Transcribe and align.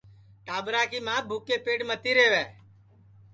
ٹاٻرا 0.45 0.81
کُی 0.91 0.99
ماں 1.05 1.21
بُھکے 1.29 1.55
پیٹ 1.65 1.79
متی 1.89 2.11
رہوے 2.17 2.43